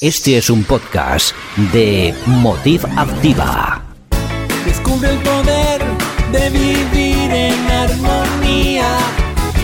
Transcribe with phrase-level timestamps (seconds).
[0.00, 1.34] Este es un podcast
[1.72, 3.82] de Motiv Activa.
[4.64, 5.82] Descubre el poder
[6.32, 8.88] de vivir en armonía.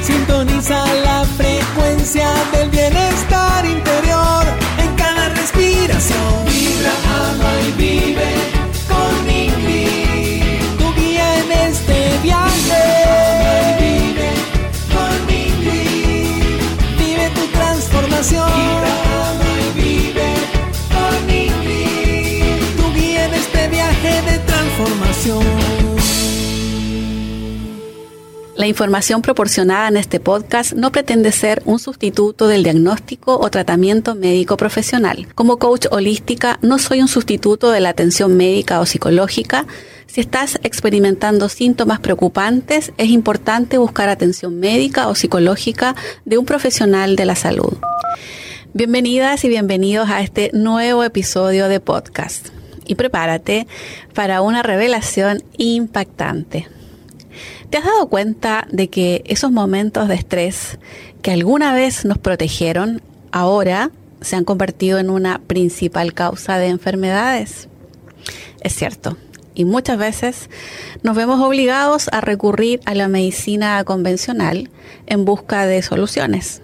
[0.03, 3.06] Sintoniza la frecuencia del bienestar
[28.57, 34.15] La información proporcionada en este podcast no pretende ser un sustituto del diagnóstico o tratamiento
[34.15, 35.29] médico profesional.
[35.35, 39.67] Como coach holística, no soy un sustituto de la atención médica o psicológica.
[40.07, 47.15] Si estás experimentando síntomas preocupantes, es importante buscar atención médica o psicológica de un profesional
[47.15, 47.77] de la salud.
[48.73, 52.49] Bienvenidas y bienvenidos a este nuevo episodio de podcast.
[52.87, 53.67] Y prepárate
[54.15, 56.69] para una revelación impactante.
[57.71, 60.79] ¿Te has dado cuenta de que esos momentos de estrés
[61.21, 67.69] que alguna vez nos protegieron, ahora se han convertido en una principal causa de enfermedades?
[68.61, 69.17] Es cierto.
[69.55, 70.49] Y muchas veces
[71.03, 74.71] nos vemos obligados a recurrir a la medicina convencional
[75.07, 76.63] en busca de soluciones.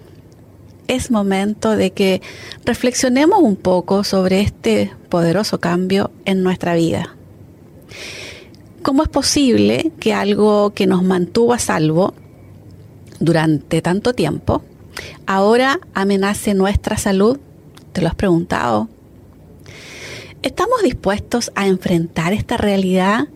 [0.87, 2.21] Es momento de que
[2.65, 7.15] reflexionemos un poco sobre este poderoso cambio en nuestra vida.
[8.83, 12.13] ¿Cómo es posible que algo que nos mantuvo a salvo
[13.21, 14.61] durante tanto tiempo
[15.25, 17.39] ahora amenace nuestra salud?
[17.93, 18.89] ¿Te lo has preguntado?
[20.41, 23.29] ¿Estamos dispuestos a enfrentar esta realidad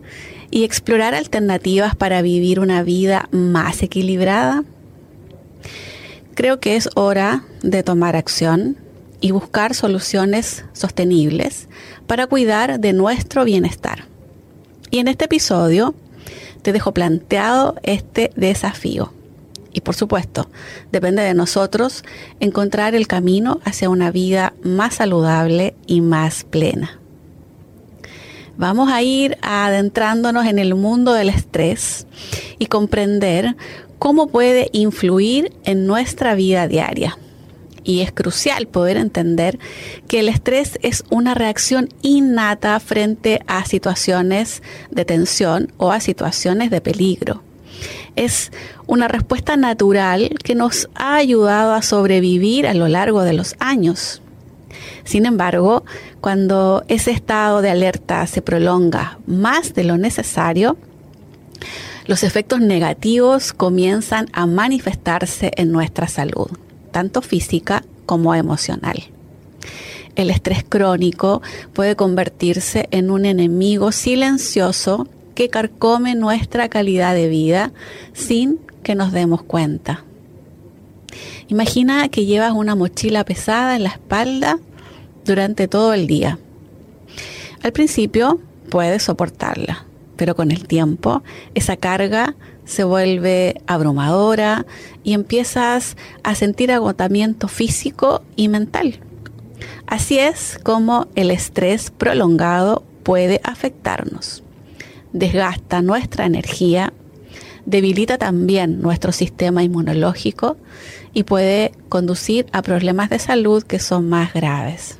[0.50, 4.64] y explorar alternativas para vivir una vida más equilibrada?
[6.34, 8.76] Creo que es hora de tomar acción
[9.22, 11.68] y buscar soluciones sostenibles
[12.06, 14.17] para cuidar de nuestro bienestar.
[14.90, 15.94] Y en este episodio
[16.62, 19.12] te dejo planteado este desafío.
[19.72, 20.48] Y por supuesto,
[20.90, 22.04] depende de nosotros
[22.40, 26.98] encontrar el camino hacia una vida más saludable y más plena.
[28.56, 32.06] Vamos a ir adentrándonos en el mundo del estrés
[32.58, 33.56] y comprender
[33.98, 37.16] cómo puede influir en nuestra vida diaria
[37.84, 39.58] y es crucial poder entender
[40.06, 46.70] que el estrés es una reacción innata frente a situaciones de tensión o a situaciones
[46.70, 47.42] de peligro.
[48.16, 48.50] Es
[48.86, 54.22] una respuesta natural que nos ha ayudado a sobrevivir a lo largo de los años.
[55.04, 55.84] Sin embargo,
[56.20, 60.76] cuando ese estado de alerta se prolonga más de lo necesario,
[62.06, 66.48] los efectos negativos comienzan a manifestarse en nuestra salud
[66.98, 69.04] tanto física como emocional.
[70.16, 71.42] El estrés crónico
[71.72, 75.06] puede convertirse en un enemigo silencioso
[75.36, 77.70] que carcome nuestra calidad de vida
[78.14, 80.02] sin que nos demos cuenta.
[81.46, 84.58] Imagina que llevas una mochila pesada en la espalda
[85.24, 86.40] durante todo el día.
[87.62, 91.22] Al principio puedes soportarla, pero con el tiempo
[91.54, 92.34] esa carga
[92.68, 94.66] se vuelve abrumadora
[95.02, 99.00] y empiezas a sentir agotamiento físico y mental.
[99.86, 104.42] Así es como el estrés prolongado puede afectarnos.
[105.14, 106.92] Desgasta nuestra energía,
[107.64, 110.58] debilita también nuestro sistema inmunológico
[111.14, 114.98] y puede conducir a problemas de salud que son más graves.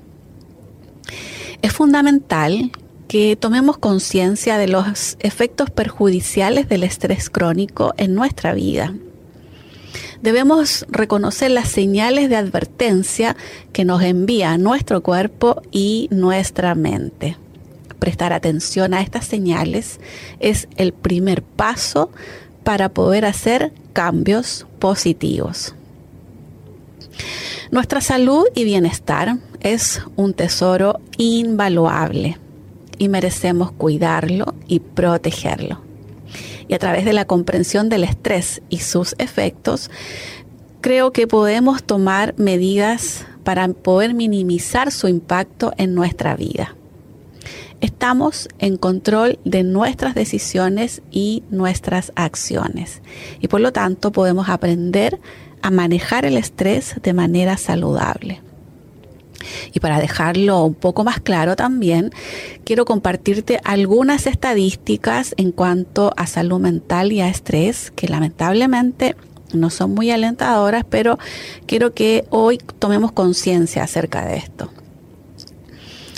[1.60, 2.72] Es fundamental
[3.08, 8.94] que tomemos conciencia de los efectos perjudiciales del estrés crónico en nuestra vida.
[10.20, 13.34] Debemos reconocer las señales de advertencia
[13.72, 17.38] que nos envía nuestro cuerpo y nuestra mente.
[17.98, 20.00] Prestar atención a estas señales
[20.38, 22.10] es el primer paso
[22.62, 25.74] para poder hacer cambios positivos.
[27.70, 32.38] Nuestra salud y bienestar es un tesoro invaluable
[32.98, 35.80] y merecemos cuidarlo y protegerlo.
[36.68, 39.90] Y a través de la comprensión del estrés y sus efectos,
[40.80, 46.74] creo que podemos tomar medidas para poder minimizar su impacto en nuestra vida.
[47.80, 53.02] Estamos en control de nuestras decisiones y nuestras acciones
[53.40, 55.20] y por lo tanto podemos aprender
[55.62, 58.42] a manejar el estrés de manera saludable.
[59.72, 62.10] Y para dejarlo un poco más claro también,
[62.64, 69.16] quiero compartirte algunas estadísticas en cuanto a salud mental y a estrés que lamentablemente
[69.52, 71.18] no son muy alentadoras, pero
[71.66, 74.70] quiero que hoy tomemos conciencia acerca de esto.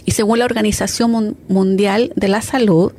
[0.05, 2.93] Y según la Organización Mundial de la Salud,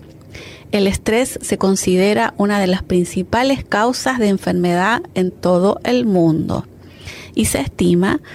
[0.71, 6.65] el estrés se considera una de las principales causas de enfermedad en todo el mundo
[7.35, 8.29] y se estima que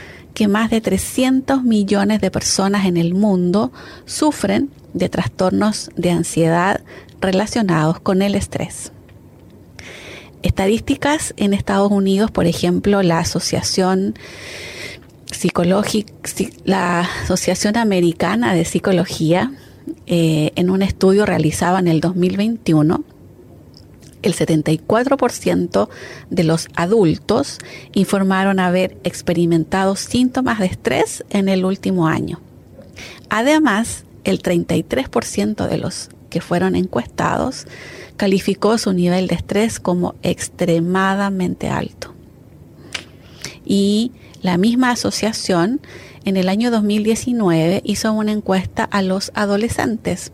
[0.47, 3.73] más de 300 millones de personas en el mundo
[4.05, 6.83] sufren de trastornos de ansiedad
[7.21, 8.93] relacionados con el estrés.
[10.43, 14.15] Estadísticas en Estados Unidos, por ejemplo, la Asociación
[15.31, 16.13] Psicológica,
[16.65, 19.53] la Asociación Americana de Psicología,
[20.07, 23.03] eh, en un estudio realizado en el 2021,
[24.27, 25.89] el 74%
[26.31, 27.59] de los adultos
[27.95, 32.41] informaron haber experimentado síntomas de estrés en el último año.
[33.31, 37.67] Además, el 33% de los que fueron encuestados
[38.17, 42.15] calificó su nivel de estrés como extremadamente alto.
[43.65, 44.13] Y
[44.43, 45.81] la misma asociación
[46.25, 50.33] en el año 2019 hizo una encuesta a los adolescentes,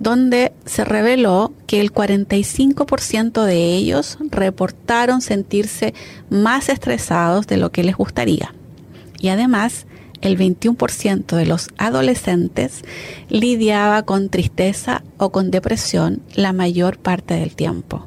[0.00, 5.94] donde se reveló que el 45% de ellos reportaron sentirse
[6.30, 8.54] más estresados de lo que les gustaría.
[9.20, 9.86] Y además,
[10.22, 12.82] el 21% de los adolescentes
[13.28, 18.06] lidiaba con tristeza o con depresión la mayor parte del tiempo.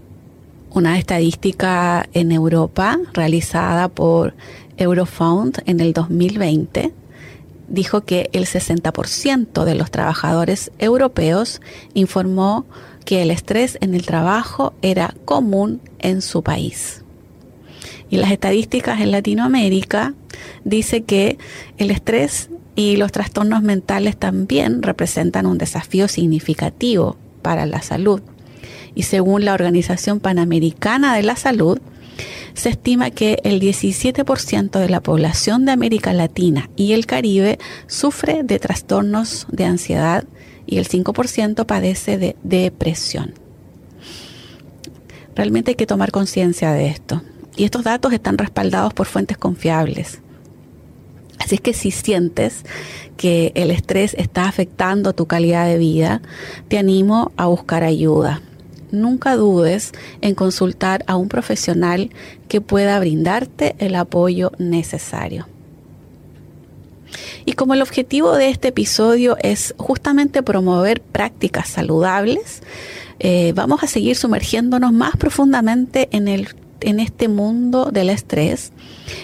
[0.72, 4.34] Una estadística en Europa realizada por
[4.78, 6.92] Eurofound en el 2020
[7.68, 11.62] dijo que el 60% de los trabajadores europeos
[11.94, 12.66] informó
[13.06, 17.04] que el estrés en el trabajo era común en su país.
[18.10, 20.14] Y las estadísticas en Latinoamérica
[20.64, 21.38] dice que
[21.78, 28.22] el estrés y los trastornos mentales también representan un desafío significativo para la salud.
[28.96, 31.80] Y según la Organización Panamericana de la Salud,
[32.54, 38.44] se estima que el 17% de la población de América Latina y el Caribe sufre
[38.44, 40.26] de trastornos de ansiedad
[40.66, 43.34] y el 5% padece de depresión.
[45.36, 47.22] Realmente hay que tomar conciencia de esto.
[47.56, 50.20] Y estos datos están respaldados por fuentes confiables.
[51.40, 52.64] Así es que si sientes
[53.18, 56.22] que el estrés está afectando tu calidad de vida,
[56.68, 58.42] te animo a buscar ayuda
[58.94, 59.92] nunca dudes
[60.22, 62.12] en consultar a un profesional
[62.48, 65.48] que pueda brindarte el apoyo necesario.
[67.46, 72.62] Y como el objetivo de este episodio es justamente promover prácticas saludables,
[73.20, 76.48] eh, vamos a seguir sumergiéndonos más profundamente en, el,
[76.82, 78.72] en este mundo del estrés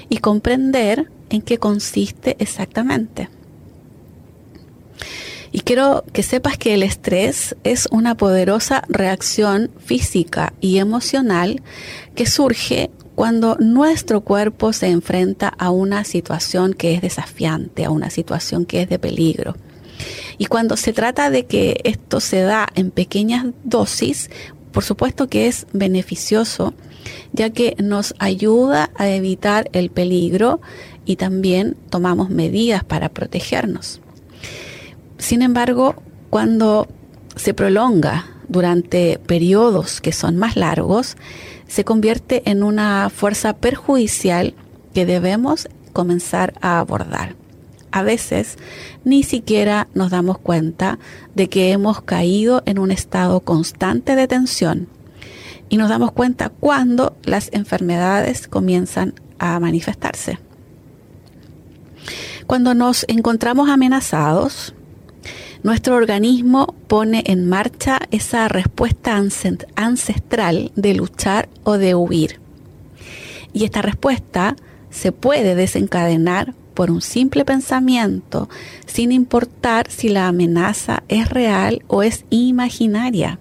[0.10, 3.30] y comprender en qué consiste exactamente.
[5.52, 11.62] Y quiero que sepas que el estrés es una poderosa reacción física y emocional
[12.16, 18.10] que surge cuando nuestro cuerpo se enfrenta a una situación que es desafiante, a una
[18.10, 19.56] situación que es de peligro.
[20.38, 24.30] Y cuando se trata de que esto se da en pequeñas dosis,
[24.72, 26.74] por supuesto que es beneficioso,
[27.34, 30.62] ya que nos ayuda a evitar el peligro
[31.06, 34.00] y también tomamos medidas para protegernos.
[35.20, 36.88] Sin embargo, cuando
[37.36, 41.18] se prolonga durante periodos que son más largos,
[41.68, 44.56] se convierte en una fuerza perjudicial
[44.94, 47.36] que debemos comenzar a abordar.
[47.92, 48.58] A veces
[49.04, 51.00] ni siquiera nos damos cuenta
[51.36, 54.88] de que hemos caído en un estado constante de tensión
[55.68, 60.40] y nos damos cuenta cuando las enfermedades comienzan a manifestarse.
[62.48, 64.74] Cuando nos encontramos amenazados,
[65.64, 69.22] nuestro organismo pone en marcha esa respuesta
[69.76, 72.40] ancestral de luchar o de huir.
[73.54, 74.56] Y esta respuesta
[74.90, 78.48] se puede desencadenar por un simple pensamiento,
[78.86, 83.40] sin importar si la amenaza es real o es imaginaria.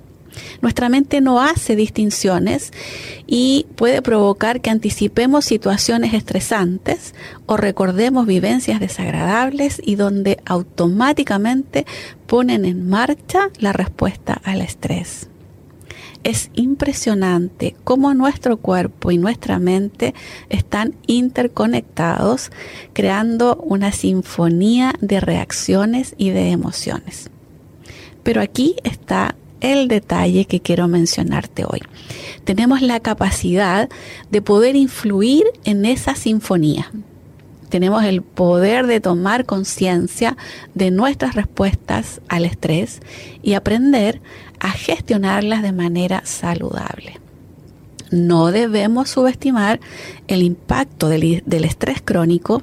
[0.62, 2.72] Nuestra mente no hace distinciones
[3.26, 7.14] y puede provocar que anticipemos situaciones estresantes
[7.46, 11.86] o recordemos vivencias desagradables y donde automáticamente
[12.26, 15.28] ponen en marcha la respuesta al estrés.
[16.24, 20.14] Es impresionante cómo nuestro cuerpo y nuestra mente
[20.48, 22.50] están interconectados,
[22.92, 27.30] creando una sinfonía de reacciones y de emociones.
[28.24, 31.80] Pero aquí está el detalle que quiero mencionarte hoy.
[32.44, 33.88] Tenemos la capacidad
[34.30, 36.90] de poder influir en esa sinfonía.
[37.68, 40.36] Tenemos el poder de tomar conciencia
[40.74, 43.00] de nuestras respuestas al estrés
[43.42, 44.22] y aprender
[44.58, 47.20] a gestionarlas de manera saludable.
[48.10, 49.80] No debemos subestimar
[50.28, 52.62] el impacto del, estrés crónico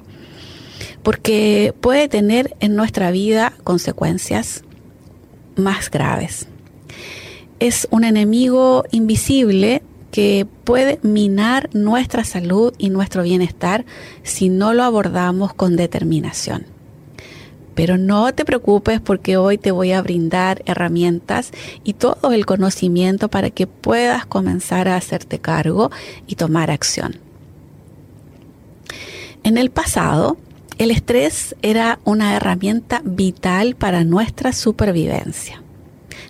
[1.04, 4.64] porque puede tener en nuestra vida consecuencias
[5.56, 6.48] más graves.
[7.60, 9.82] Es un enemigo invisible
[10.12, 13.86] que puede minar nuestra salud y nuestro bienestar
[14.24, 16.66] si no lo abordamos con determinación.
[17.76, 21.52] Pero no te preocupes porque hoy te voy a brindar herramientas
[21.84, 25.92] y todo el conocimiento para que puedas comenzar a hacerte cargo
[26.28, 27.20] y tomar acción.
[29.44, 30.38] En el pasado,
[30.78, 35.65] el estrés era una herramienta vital para nuestra supervivencia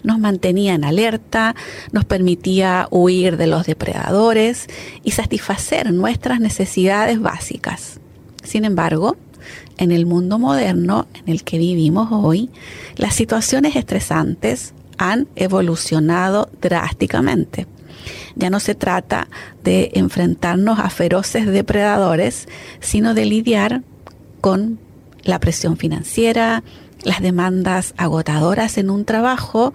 [0.05, 1.55] nos mantenía en alerta,
[1.91, 4.67] nos permitía huir de los depredadores
[5.03, 7.99] y satisfacer nuestras necesidades básicas.
[8.43, 9.17] Sin embargo,
[9.77, 12.49] en el mundo moderno en el que vivimos hoy,
[12.95, 17.67] las situaciones estresantes han evolucionado drásticamente.
[18.35, 19.27] Ya no se trata
[19.63, 22.47] de enfrentarnos a feroces depredadores,
[22.79, 23.81] sino de lidiar
[24.41, 24.79] con
[25.23, 26.63] la presión financiera,
[27.05, 29.73] las demandas agotadoras en un trabajo,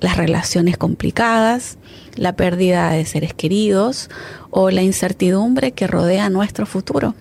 [0.00, 1.78] las relaciones complicadas,
[2.14, 4.10] la pérdida de seres queridos
[4.50, 7.14] o la incertidumbre que rodea nuestro futuro.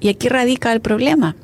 [0.00, 1.36] Y aquí radica el problema.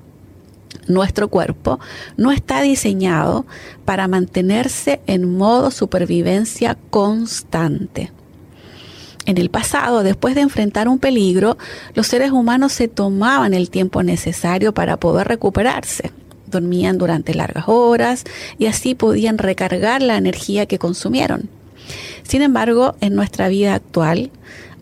[0.87, 1.81] Nuestro cuerpo
[2.17, 3.47] no está diseñado
[3.85, 8.13] para mantenerse en modo supervivencia constante.
[9.27, 11.59] En el pasado, después de enfrentar un peligro,
[11.95, 16.11] los seres humanos se tomaban el tiempo necesario para poder recuperarse
[16.51, 18.25] dormían durante largas horas
[18.59, 21.49] y así podían recargar la energía que consumieron.
[22.23, 24.31] Sin embargo, en nuestra vida actual,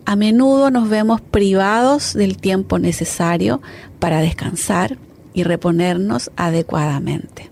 [0.05, 3.61] a menudo nos vemos privados del tiempo necesario
[3.99, 4.97] para descansar
[5.33, 7.49] y reponernos adecuadamente.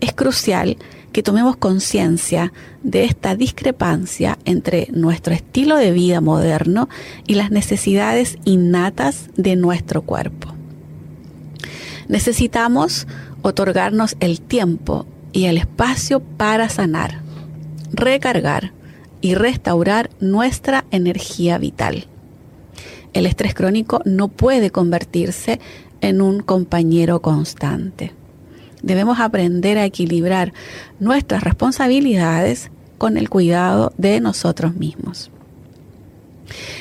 [0.00, 0.78] Es crucial
[1.12, 6.88] que tomemos conciencia de esta discrepancia entre nuestro estilo de vida moderno
[7.26, 10.57] y las necesidades innatas de nuestro cuerpo.
[12.08, 13.06] Necesitamos
[13.42, 17.20] otorgarnos el tiempo y el espacio para sanar,
[17.92, 18.72] recargar
[19.20, 22.06] y restaurar nuestra energía vital.
[23.12, 25.60] El estrés crónico no puede convertirse
[26.00, 28.12] en un compañero constante.
[28.82, 30.52] Debemos aprender a equilibrar
[31.00, 35.30] nuestras responsabilidades con el cuidado de nosotros mismos.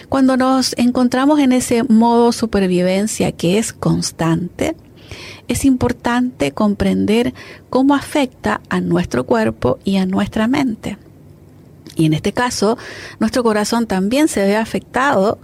[0.10, 4.76] Cuando nos encontramos en ese modo supervivencia que es constante,
[5.48, 7.34] es importante comprender
[7.70, 10.98] cómo afecta a nuestro cuerpo y a nuestra mente.
[11.96, 12.78] Y en este caso,
[13.20, 15.40] nuestro corazón también se ve afectado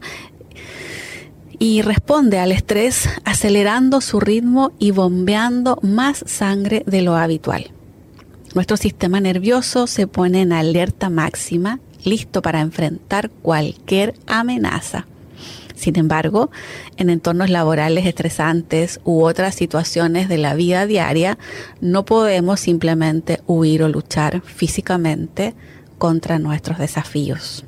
[1.57, 7.71] y responde al estrés acelerando su ritmo y bombeando más sangre de lo habitual.
[8.53, 15.07] Nuestro sistema nervioso se pone en alerta máxima, listo para enfrentar cualquier amenaza.
[15.83, 16.49] Sin embargo,
[16.95, 21.37] en entornos laborales estresantes u otras situaciones de la vida diaria,
[21.81, 25.53] no podemos simplemente huir o luchar físicamente
[25.97, 27.65] contra nuestros desafíos.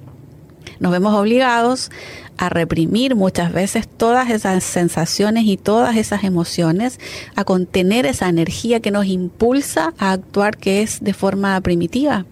[0.80, 1.92] Nos vemos obligados
[2.38, 7.02] a reprimir muchas veces todas esas sensaciones y todas esas emociones,
[7.36, 12.26] a contener esa energía que nos impulsa a actuar que es de forma primitiva.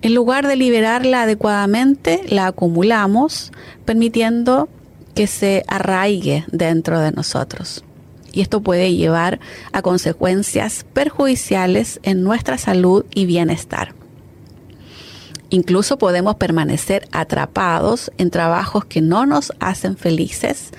[0.00, 3.52] En lugar de liberarla adecuadamente, la acumulamos,
[3.84, 4.68] permitiendo
[5.14, 7.84] que se arraigue dentro de nosotros.
[8.32, 9.40] Y esto puede llevar
[9.72, 13.94] a consecuencias perjudiciales en nuestra salud y bienestar.
[15.50, 20.70] Incluso podemos permanecer atrapados en trabajos que no nos hacen felices,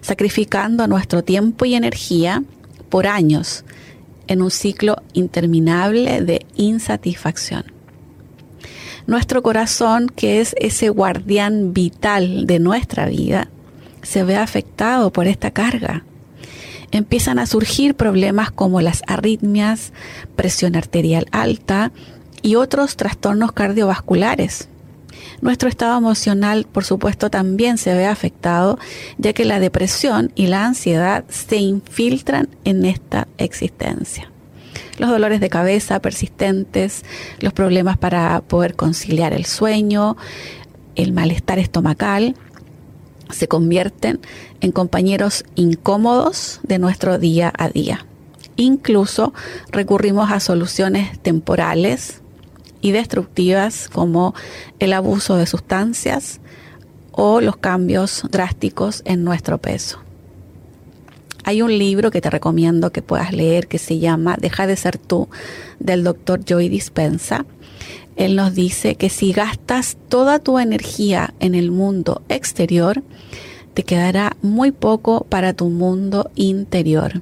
[0.00, 2.42] sacrificando nuestro tiempo y energía
[2.88, 3.64] por años
[4.26, 7.73] en un ciclo interminable de insatisfacción.
[9.06, 13.50] Nuestro corazón, que es ese guardián vital de nuestra vida,
[14.02, 16.04] se ve afectado por esta carga.
[16.90, 19.92] Empiezan a surgir problemas como las arritmias,
[20.36, 21.92] presión arterial alta
[22.40, 24.68] y otros trastornos cardiovasculares.
[25.42, 28.78] Nuestro estado emocional, por supuesto, también se ve afectado,
[29.18, 34.30] ya que la depresión y la ansiedad se infiltran en esta existencia
[34.98, 37.04] los dolores de cabeza persistentes,
[37.40, 40.16] los problemas para poder conciliar el sueño,
[40.94, 42.36] el malestar estomacal,
[43.30, 44.20] se convierten
[44.60, 48.06] en compañeros incómodos de nuestro día a día.
[48.56, 49.32] Incluso
[49.70, 52.22] recurrimos a soluciones temporales
[52.80, 54.34] y destructivas como
[54.78, 56.40] el abuso de sustancias
[57.10, 60.03] o los cambios drásticos en nuestro peso.
[61.46, 64.96] Hay un libro que te recomiendo que puedas leer que se llama Deja de ser
[64.96, 65.28] tú
[65.78, 67.44] del doctor Joy Dispensa.
[68.16, 73.02] Él nos dice que si gastas toda tu energía en el mundo exterior,
[73.74, 77.20] te quedará muy poco para tu mundo interior.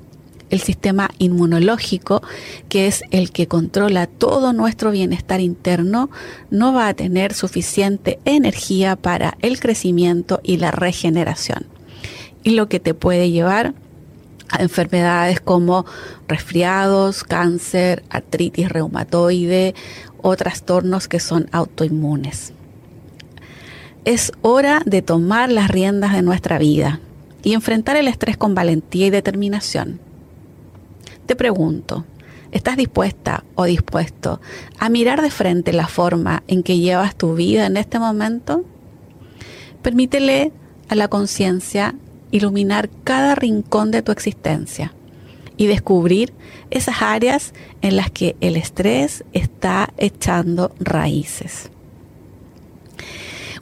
[0.50, 2.23] El sistema inmunológico,
[2.69, 6.11] que es el que controla todo nuestro bienestar interno,
[6.50, 11.67] no va a tener suficiente energía para el crecimiento y la regeneración.
[12.45, 13.75] Y lo que te puede llevar
[14.59, 15.87] enfermedades como
[16.28, 19.75] resfriados, cáncer, artritis reumatoide
[20.21, 22.52] o trastornos que son autoinmunes
[24.04, 27.00] es hora de tomar las riendas de nuestra vida
[27.42, 30.00] y enfrentar el estrés con valentía y determinación.
[31.26, 32.04] Te pregunto,
[32.50, 34.40] ¿estás dispuesta o dispuesto
[34.78, 38.64] a mirar de frente la forma en que llevas tu vida en este momento?
[39.82, 40.52] Permítele
[40.88, 41.94] a la conciencia
[42.33, 44.93] iluminar cada rincón de tu existencia
[45.57, 46.33] y descubrir
[46.71, 51.71] esas áreas en las que el estrés está echando raíces.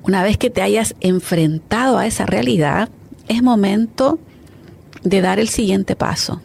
[0.03, 2.89] Una vez que te hayas enfrentado a esa realidad,
[3.29, 4.19] es momento
[5.03, 6.41] de dar el siguiente paso.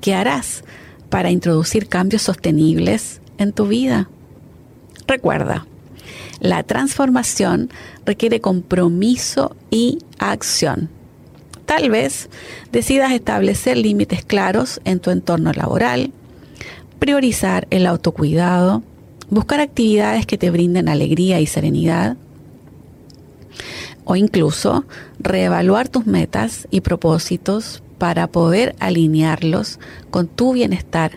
[0.00, 0.64] ¿Qué harás
[1.10, 4.08] para introducir cambios sostenibles en tu vida?
[5.06, 5.66] Recuerda,
[6.40, 7.70] la transformación
[8.04, 10.90] requiere compromiso y acción.
[11.74, 12.28] Tal vez
[12.70, 16.12] decidas establecer límites claros en tu entorno laboral,
[16.98, 18.82] priorizar el autocuidado,
[19.30, 22.18] buscar actividades que te brinden alegría y serenidad,
[24.04, 24.84] o incluso
[25.18, 31.12] reevaluar tus metas y propósitos para poder alinearlos con tu bienestar.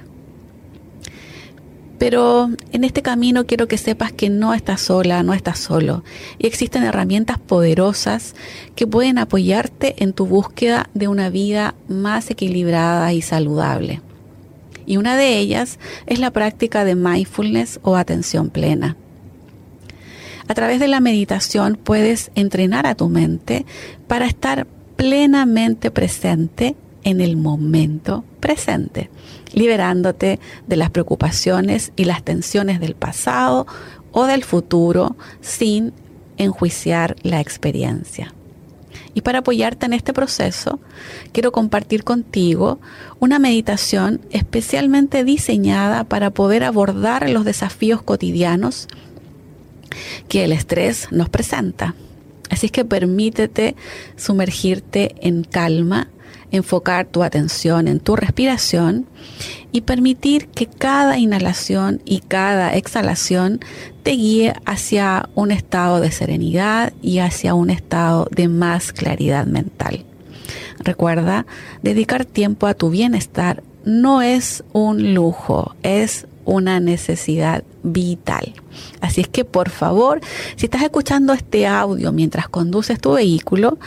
[1.98, 6.04] Pero en este camino quiero que sepas que no estás sola, no estás solo.
[6.38, 8.36] Y existen herramientas poderosas
[8.76, 14.02] que pueden apoyarte en tu búsqueda de una vida más equilibrada y saludable.
[14.86, 18.98] Y una de ellas es la práctica de mindfulness o atención plena.
[20.48, 23.66] A través de la meditación puedes entrenar a tu mente
[24.08, 29.10] para estar plenamente presente en el momento presente,
[29.54, 33.68] liberándote de las preocupaciones y las tensiones del pasado
[34.12, 35.94] o del futuro sin
[36.38, 38.34] enjuiciar la experiencia.
[39.14, 40.80] Y para apoyarte en este proceso,
[41.32, 42.80] quiero compartir contigo
[43.20, 48.88] una meditación especialmente diseñada para poder abordar los desafíos cotidianos
[50.28, 51.96] que el estrés nos presenta.
[52.50, 53.76] Así es que permítete
[54.18, 56.10] sumergirte en calma,
[56.52, 59.08] enfocar tu atención en tu respiración
[59.72, 63.60] y permitir que cada inhalación y cada exhalación
[64.04, 70.06] te guíe hacia un estado de serenidad y hacia un estado de más claridad mental.
[70.80, 71.46] Recuerda,
[71.82, 78.54] dedicar tiempo a tu bienestar no es un lujo, es una necesidad vital.
[79.02, 80.22] Así es que por favor,
[80.56, 83.78] si estás escuchando este audio mientras conduces tu vehículo,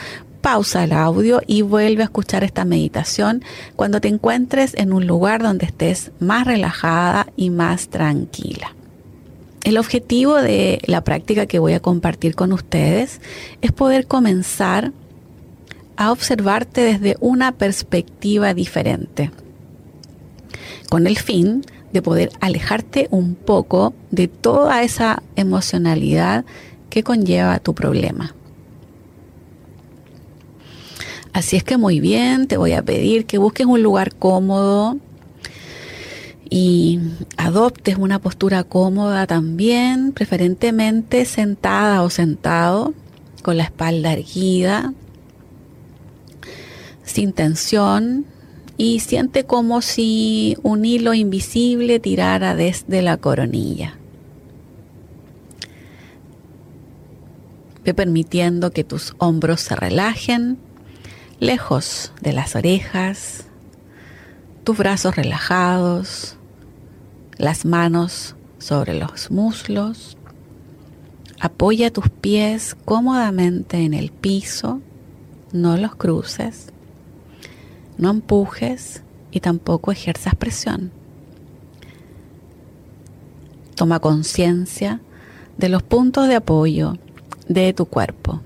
[0.41, 3.43] pausa el audio y vuelve a escuchar esta meditación
[3.77, 8.75] cuando te encuentres en un lugar donde estés más relajada y más tranquila.
[9.65, 13.21] El objetivo de la práctica que voy a compartir con ustedes
[13.61, 14.93] es poder comenzar
[15.97, 19.31] a observarte desde una perspectiva diferente,
[20.89, 26.45] con el fin de poder alejarte un poco de toda esa emocionalidad
[26.89, 28.35] que conlleva tu problema.
[31.33, 34.97] Así es que muy bien, te voy a pedir que busques un lugar cómodo
[36.51, 37.01] y
[37.37, 42.95] adoptes una postura cómoda también, preferentemente sentada o sentado,
[43.43, 44.95] con la espalda erguida,
[47.05, 48.25] sin tensión,
[48.77, 53.99] y siente como si un hilo invisible tirara desde la coronilla.
[57.85, 60.59] Ve permitiendo que tus hombros se relajen
[61.41, 63.47] lejos de las orejas,
[64.65, 66.37] tus brazos relajados,
[67.37, 70.17] las manos sobre los muslos.
[71.41, 74.81] Apoya tus pies cómodamente en el piso,
[75.53, 76.73] no los cruces.
[77.97, 80.93] No empujes y tampoco ejerzas presión.
[83.75, 85.01] Toma conciencia
[85.57, 86.97] de los puntos de apoyo
[87.49, 88.41] de tu cuerpo.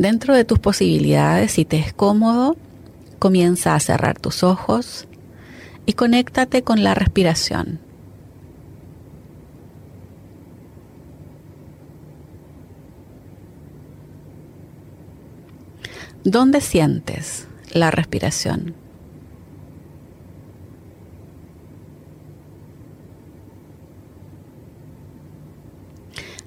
[0.00, 2.56] Dentro de tus posibilidades, si te es cómodo,
[3.18, 5.06] comienza a cerrar tus ojos
[5.84, 7.80] y conéctate con la respiración.
[16.24, 18.74] ¿Dónde sientes la respiración?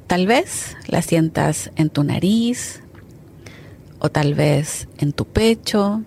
[0.08, 2.83] Tal vez la sientas en tu nariz,
[4.04, 6.04] o tal vez en tu pecho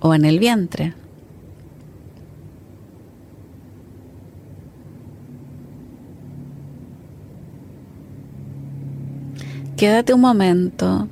[0.00, 0.92] o en el vientre.
[9.76, 11.08] Quédate un momento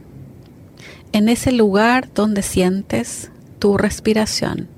[1.12, 4.77] en ese lugar donde sientes tu respiración.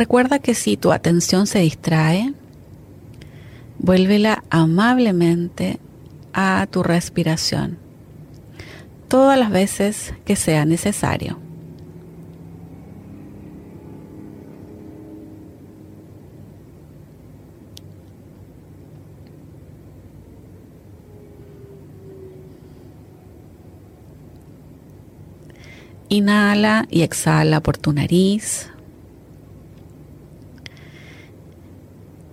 [0.00, 2.32] Recuerda que si tu atención se distrae,
[3.78, 5.78] vuélvela amablemente
[6.32, 7.76] a tu respiración
[9.08, 11.38] todas las veces que sea necesario.
[26.08, 28.69] Inhala y exhala por tu nariz.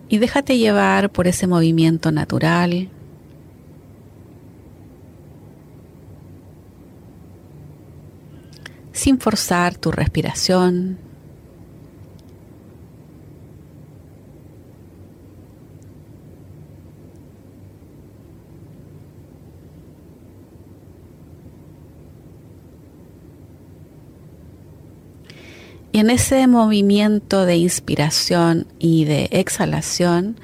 [0.10, 2.90] Y déjate llevar por ese movimiento natural.
[8.94, 10.98] Sin forzar tu respiración.
[25.92, 30.40] Y en ese movimiento de inspiración y de exhalación,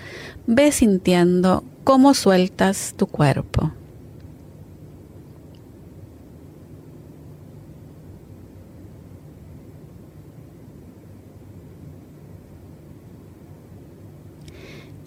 [0.45, 3.71] ve sintiendo cómo sueltas tu cuerpo.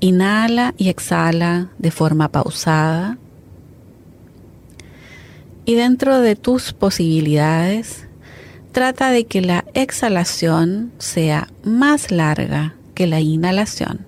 [0.01, 3.19] Inhala y exhala de forma pausada.
[5.67, 8.06] Y dentro de tus posibilidades,
[8.77, 14.05] trata de que la exhalación sea más larga que la inhalación.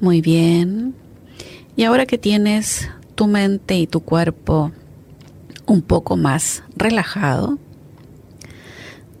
[0.00, 0.94] Muy bien.
[1.76, 4.72] Y ahora que tienes tu mente y tu cuerpo
[5.66, 7.58] un poco más relajado,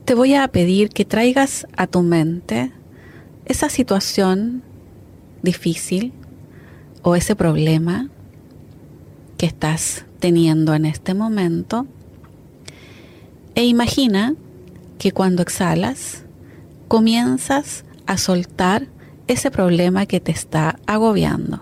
[0.04, 2.72] te voy a pedir que traigas a tu mente
[3.44, 4.62] esa situación
[5.42, 6.12] difícil
[7.02, 8.08] o ese problema
[9.36, 11.86] que estás teniendo en este momento
[13.54, 14.34] e imagina
[14.98, 16.24] que cuando exhalas
[16.86, 18.86] comienzas a soltar
[19.28, 21.60] ese problema que te está agobiando.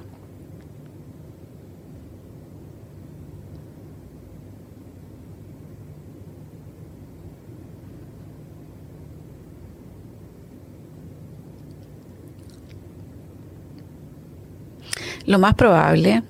[15.27, 16.23] Lo más probable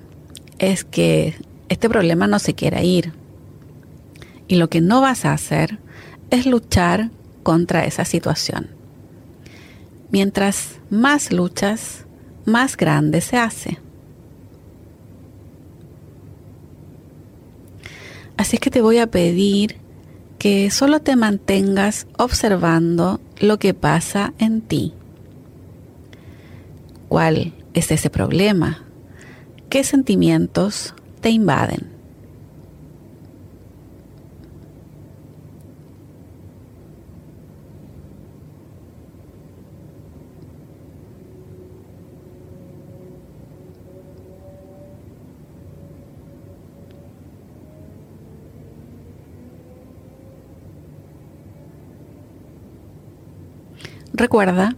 [0.57, 1.35] es que
[1.69, 3.13] este problema no se quiera ir.
[4.47, 5.77] Y lo que no vas a hacer
[6.31, 7.11] es luchar
[7.43, 8.76] contra esa situación.
[10.11, 12.05] Mientras más luchas,
[12.45, 13.79] más grande se hace.
[18.37, 19.77] Así que te voy a pedir
[20.37, 24.93] que solo te mantengas observando lo que pasa en ti.
[27.09, 28.83] ¿Cuál es ese problema?
[29.69, 31.96] ¿Qué sentimientos te invaden?
[54.17, 54.75] Recuerda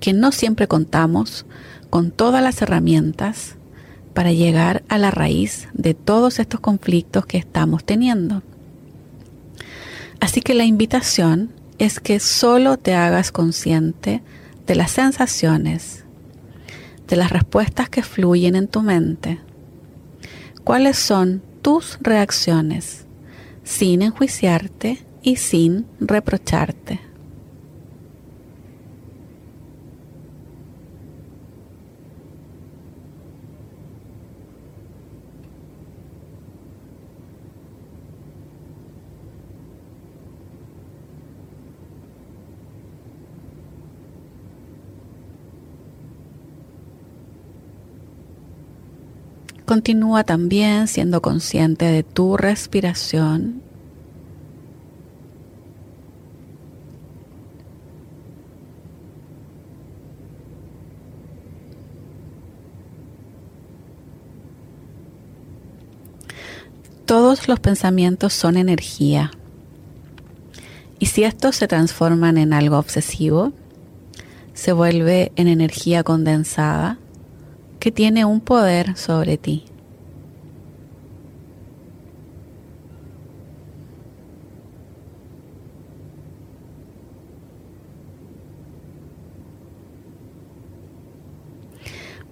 [0.00, 1.46] que no siempre contamos
[1.88, 3.56] con todas las herramientas
[4.12, 8.42] para llegar a la raíz de todos estos conflictos que estamos teniendo.
[10.20, 14.22] Así que la invitación es que solo te hagas consciente
[14.66, 16.04] de las sensaciones,
[17.08, 19.40] de las respuestas que fluyen en tu mente.
[20.64, 23.06] ¿Cuáles son tus reacciones
[23.64, 27.05] sin enjuiciarte y sin reprocharte?
[49.66, 53.62] Continúa también siendo consciente de tu respiración.
[67.04, 69.32] Todos los pensamientos son energía.
[71.00, 73.52] Y si estos se transforman en algo obsesivo,
[74.54, 76.98] se vuelve en energía condensada
[77.86, 79.64] que tiene un poder sobre ti.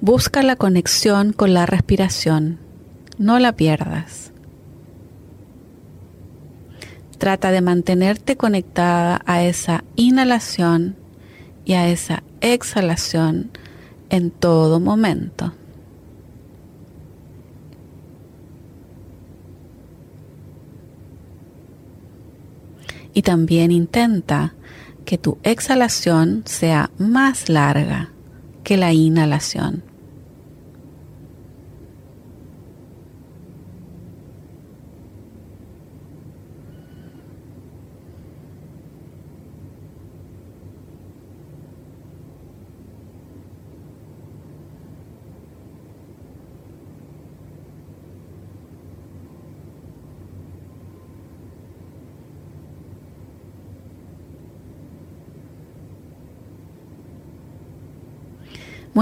[0.00, 2.58] Busca la conexión con la respiración,
[3.18, 4.32] no la pierdas.
[7.18, 10.96] Trata de mantenerte conectada a esa inhalación
[11.64, 13.52] y a esa exhalación
[14.14, 15.52] en todo momento.
[23.12, 24.54] Y también intenta
[25.04, 28.10] que tu exhalación sea más larga
[28.62, 29.82] que la inhalación.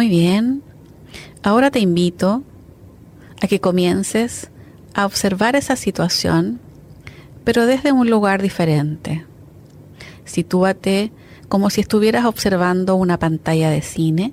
[0.03, 0.65] Muy bien.
[1.45, 2.43] Ahora te invito
[3.41, 4.51] a que comiences
[4.95, 6.59] a observar esa situación,
[7.45, 9.25] pero desde un lugar diferente.
[10.25, 11.13] Sitúate
[11.49, 14.33] como si estuvieras observando una pantalla de cine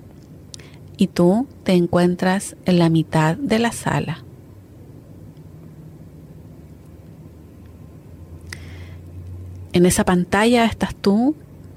[0.97, 4.23] y tú te encuentras en la mitad de la sala.
[9.73, 11.35] En esa pantalla estás tú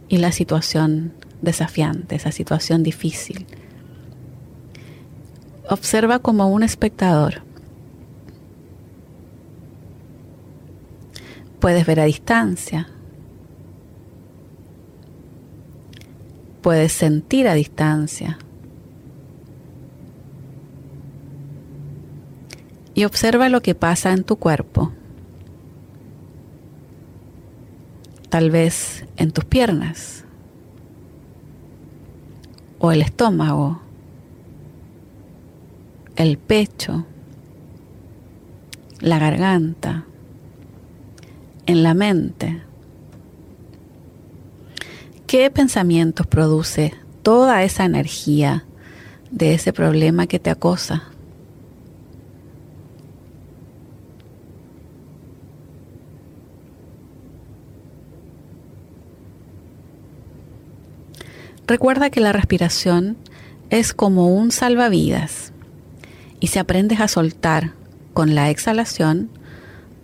[0.08, 3.44] y la situación desafiante, esa situación difícil
[5.68, 7.42] Observa como un espectador.
[11.60, 12.88] Puedes ver a distancia.
[16.60, 18.38] Puedes sentir a distancia.
[22.94, 24.92] Y observa lo que pasa en tu cuerpo.
[28.28, 30.24] Tal vez en tus piernas
[32.78, 33.80] o el estómago
[36.16, 37.06] el pecho,
[39.00, 40.04] la garganta,
[41.66, 42.62] en la mente.
[45.26, 48.64] ¿Qué pensamientos produce toda esa energía
[49.30, 51.04] de ese problema que te acosa?
[61.66, 63.16] Recuerda que la respiración
[63.70, 65.51] es como un salvavidas
[66.42, 67.70] y si aprendes a soltar
[68.12, 69.30] con la exhalación,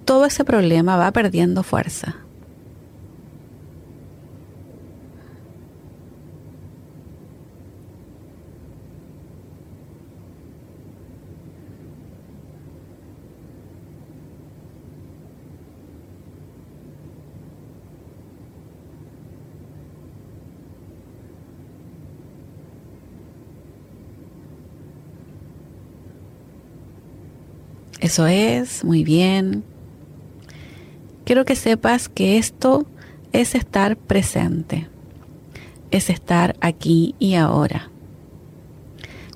[0.04, 2.14] todo ese problema va perdiendo fuerza.
[28.00, 29.64] Eso es, muy bien.
[31.24, 32.86] Quiero que sepas que esto
[33.32, 34.88] es estar presente,
[35.90, 37.90] es estar aquí y ahora.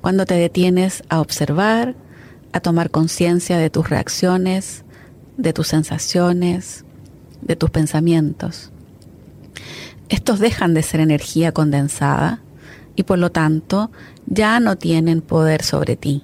[0.01, 1.95] Cuando te detienes a observar,
[2.53, 4.85] a tomar conciencia de tus reacciones,
[5.37, 6.85] de tus sensaciones,
[7.41, 8.71] de tus pensamientos.
[10.09, 12.43] Estos dejan de ser energía condensada
[12.97, 13.91] y por lo tanto
[14.27, 16.23] ya no tienen poder sobre ti.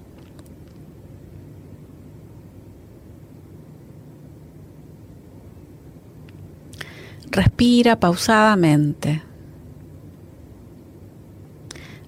[7.39, 9.23] Respira pausadamente.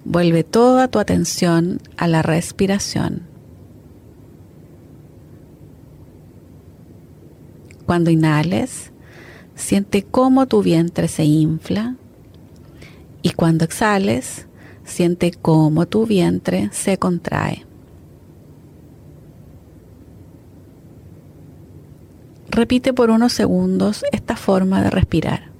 [0.03, 3.21] Vuelve toda tu atención a la respiración.
[7.85, 8.91] Cuando inhales,
[9.55, 11.95] siente cómo tu vientre se infla
[13.21, 14.47] y cuando exhales,
[14.83, 17.65] siente cómo tu vientre se contrae.
[22.53, 25.51] Repite por unos segundos esta forma de respirar.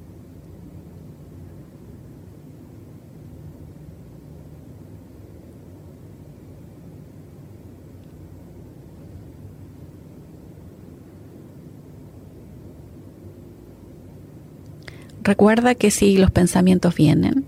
[15.23, 17.45] Recuerda que si los pensamientos vienen,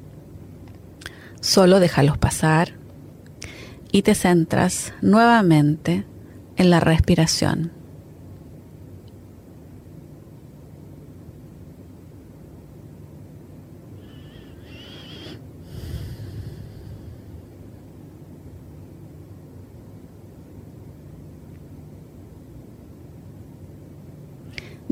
[1.42, 2.72] solo déjalos pasar
[3.92, 6.06] y te centras nuevamente
[6.56, 7.83] en la respiración.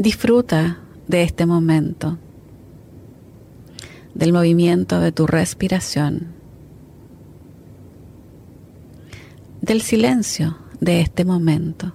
[0.02, 2.18] Disfruta de este momento,
[4.16, 6.30] del movimiento de tu respiración,
[9.62, 11.94] del silencio de este momento.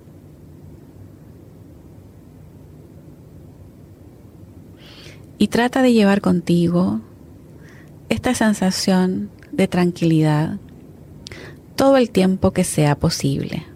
[5.39, 7.01] Y trata de llevar contigo
[8.09, 10.61] esta sensación de tranquilidad
[11.75, 13.67] todo el tiempo que sea posible.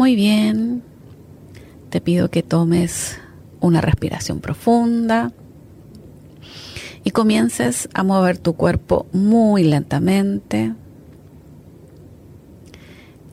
[0.00, 0.82] Muy bien,
[1.90, 3.18] te pido que tomes
[3.60, 5.30] una respiración profunda
[7.04, 10.72] y comiences a mover tu cuerpo muy lentamente.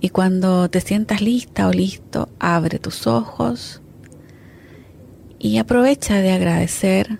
[0.02, 3.82] Y cuando te sientas lista o listo, abre tus ojos
[5.40, 7.20] y aprovecha de agradecer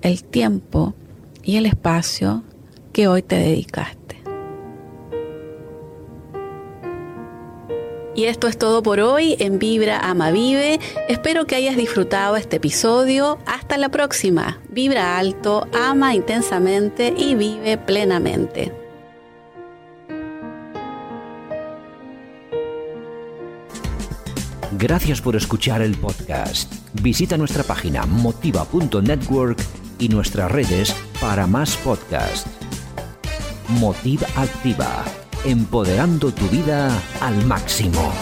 [0.00, 0.94] el tiempo
[1.42, 2.44] y el espacio
[2.92, 3.99] que hoy te dedicaste.
[8.20, 10.78] Y esto es todo por hoy en Vibra Ama Vive.
[11.08, 13.38] Espero que hayas disfrutado este episodio.
[13.46, 14.60] Hasta la próxima.
[14.68, 18.74] Vibra alto, ama intensamente y vive plenamente.
[24.72, 26.70] Gracias por escuchar el podcast.
[27.00, 29.58] Visita nuestra página motiva.network
[29.98, 32.44] y nuestras redes para más podcasts.
[33.68, 35.06] Motiva Activa
[35.44, 38.12] empoderando tu vida al máximo.